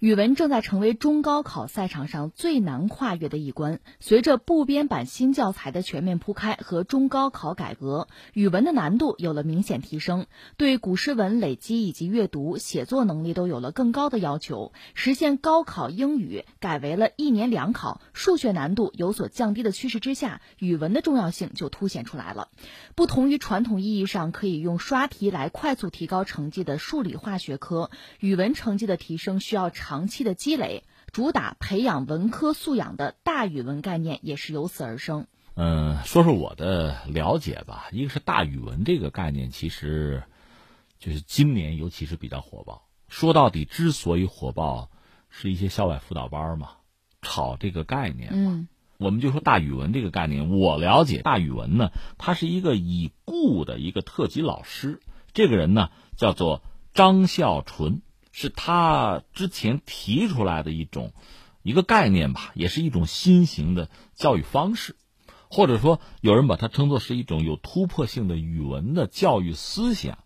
[0.00, 3.80] 语文正在成为中高考赛场上最难跨越的一关。
[3.98, 10.26] 随着部编版新教材的全面铺开和中高考改革，语文的难度有了明显提升，
[10.56, 14.72] 对古诗文累积以及阅读、写作能力都有了更高的要求。
[14.94, 22.50] 实现高考英语改为了一年两考，数学难度有所降低的趋势之下，语文的重要性就凸显出来了。
[22.94, 27.90] 不同于传统意义上可以用刷题来快速提高成绩的数理化学科，
[28.20, 29.72] 语文成绩的提升需要。
[29.88, 35.26] 长期的积累，主打培养文科素养的大语文概念也是由此而生。
[35.54, 37.88] 嗯，说说我的了解吧。
[37.90, 40.24] 一个是大语文这个概念，其实
[40.98, 42.86] 就是今年尤其是比较火爆。
[43.08, 44.90] 说到底，之所以火爆，
[45.30, 46.72] 是一些校外辅导班嘛，
[47.22, 48.68] 炒这个概念嘛。
[48.98, 55.00] 我们就说大语文这个概念，我了解大语文呢，他是一个已故的一个特级老师，
[55.32, 58.02] 这个人呢叫做张孝纯。
[58.40, 61.12] 是他之前提出来的一种
[61.64, 64.94] 一个概念吧，也是一种新型的教育方式，
[65.50, 70.18] 或者说有人把它称作是一种有突破性的语文的教育思想。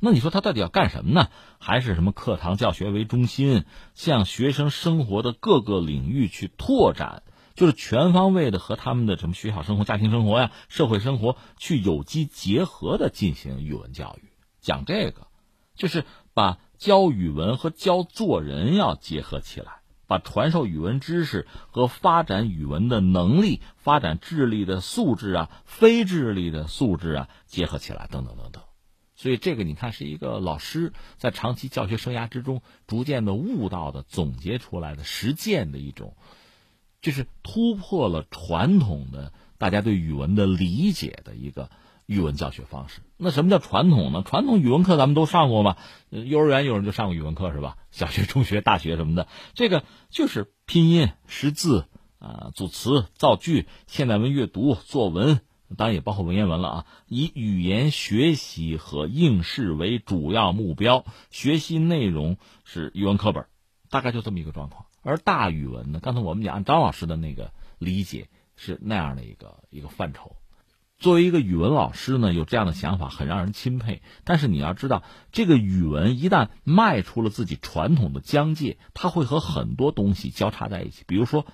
[0.00, 1.28] 那你说他到底要干什么呢？
[1.60, 7.22] 还是什么课堂教学为中心，向学生生活的各个领域去拓展，
[7.54, 14.32] 就是全方位的和他们的什么学校生活、家庭生活呀、社会生活去有机结合的进行语文教育。
[14.60, 15.28] 讲这个，
[15.76, 16.04] 就是
[16.34, 16.58] 把。
[16.82, 28.64] 教语文和教做人要结合起来，把传授语文知识和发展语文的能力、发展智力的素质啊、非智力的素质啊结合起来，等等等等。
[29.14, 36.16] 所以这个你看是一个老师在长期教学生涯之中逐渐的悟到的、总结出来的实践的一种，
[37.00, 41.70] 就是突破了传统的大家对语文的理解的一个。
[42.06, 44.24] 语文教学方式，那什么叫传统呢？
[44.26, 45.78] 传统语文课咱们都上过吧？
[46.10, 47.76] 幼儿园有人就上过语文课是吧？
[47.92, 51.86] 小学、中学、大学什么的，这个就是拼音、识字
[52.18, 55.40] 啊、组词、造句、现代文阅读、作文，
[55.76, 56.86] 当然也包括文言文了啊。
[57.06, 63.46] 以语言学习和应试为主要目标，学习内容是语文课本，
[63.88, 64.86] 大概就这么一个状况。
[65.02, 70.34] 而大语文呢，刚才我们讲张老师的那个理解是那样的一个一个范畴。
[71.02, 74.02] 作为一个语文老师呢，有这样的想法很让人钦佩。
[74.22, 75.02] 但是你要知道，
[75.32, 81.02] 这个语文一旦迈出了自己传统的疆界，它会和很多东西交叉在一起。
[81.08, 81.44] 比如说，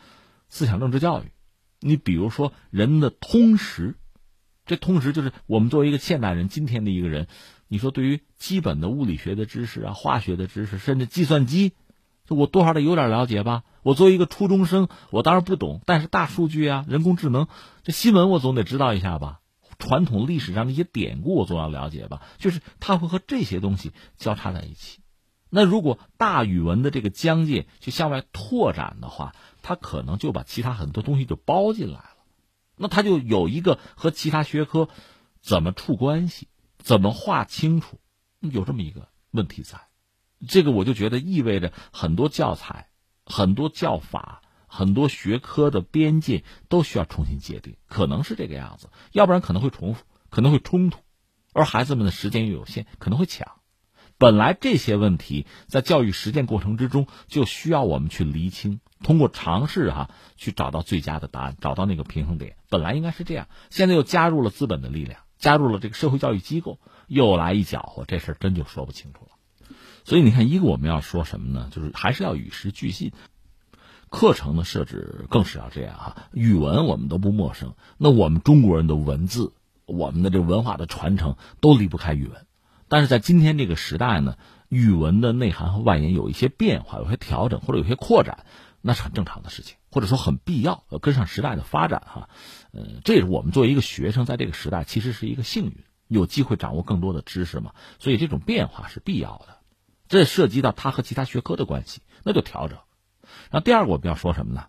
[0.51, 1.33] 思想政治教育，
[1.81, 3.97] 你比如说人的通识，
[4.67, 7.27] 这通识就是我们作为一个现代人，今天的一个人，
[7.69, 11.73] 你说对于基本的物理学的知识啊、化学的知识，甚至计算机，
[12.29, 13.65] 我多少得有点了解吧。
[13.83, 17.49] 我作为一个初中生，我当然不懂，但是大数据啊、人工智能，
[17.83, 19.41] 这新闻我总得知道一下吧。
[19.79, 22.23] 传统历史上的一些典故，我总要了解吧。
[22.39, 25.01] 就是它会和这些东西交叉在一起。
[25.51, 32.17] 那如果大语文的这个疆界去向外拓展的话，它可能就把其他很多东西就包进来了。
[32.77, 34.89] 那它就有一个和其他学科
[35.41, 37.99] 怎么处关系、怎么划清楚，
[38.41, 39.79] 有这么一个问题在。
[40.47, 42.89] 这个我就觉得意味着很多教材、
[43.25, 44.43] 很多教法。
[44.71, 50.99] 很多学科的边界都需要重新界定，可能是这个样子，要不然可能会重复，可能会冲突，
[51.55, 53.51] 而孩子们的时间又有限，可能会抢。
[54.19, 62.59] 本来这些问题在教育实践过程之中就需要我们去厘清，通过尝试哈去找到最佳的答案，找到那个平衡点。
[62.69, 69.38] 本来应该是这样，现在又加入了资本的力量，加入了这个社会教育机构，又来一搅和，这事儿真就说不清楚了。
[70.09, 71.69] 所以你看，一个我们要说什么呢？
[71.71, 73.13] 就是还是要与时俱进。
[74.09, 79.53] 课程的设置更是要这样哈，语文我们都不陌生，那我们中国人的文字，
[79.85, 82.47] 我们的这文化的传承都离不开语文，
[82.89, 84.39] 但是在今天这个时代呢，
[84.71, 88.47] 语文的内涵和外延有一些变化，有些调整或者有些扩展，
[88.81, 92.31] 那是很正常的事情，或者说很必要，要跟上时代的发展哈，
[92.73, 95.75] 呃，这也是我们作为一个学生，在这个时代其实是一个幸运，
[96.07, 99.59] 有机会掌握更多的知识嘛，所以这种变化是必要的，
[100.09, 102.79] 这涉及到它和其他学科的关系，那就调整。
[103.51, 104.67] 那第二个我们要说什么呢？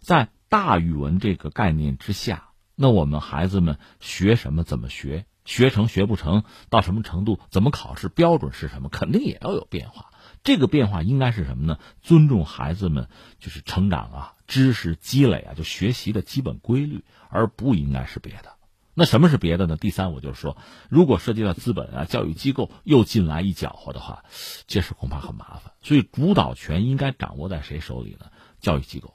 [0.00, 10.10] 在大语文这个概念之下，那我们孩子们学什么、怎么学、学成学不成、到什么程度、怎么考试、标准是什么，肯定也要有变化。
[10.42, 11.78] 这个变化应该是什么呢？
[12.02, 18.53] 尊重孩子们就是成长啊、知识积累啊、就学习的基本规律，而不应该是别的。
[18.96, 19.76] 那什么是别的呢？
[19.76, 20.56] 第三，我就是说，
[20.88, 24.24] 如果涉及到资本啊、教育机构又进来一搅和的话，
[24.68, 25.72] 这事恐怕很麻烦。
[25.82, 28.26] 所以，主导权应该掌握在谁手里呢？
[28.60, 29.14] 教育机构，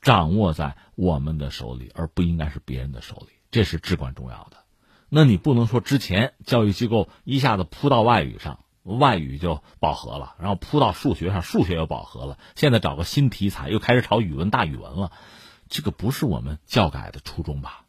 [0.00, 4.56] 掌握在我们的手里，而不应该是别人的手里，这是至关重要的。
[5.08, 12.38] 那你不能说之前教育机构一下子扑到外语上，外语就饱和了，然后扑到数学上，数学又饱和了。
[12.54, 15.12] 现在找个新题材，又开始炒语文大语文了，
[15.68, 17.85] 这个不是我们教改的初衷吧？